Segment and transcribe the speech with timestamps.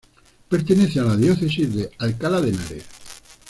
[0.49, 2.85] Pertenece a la diócesis de Alcalá de Henares.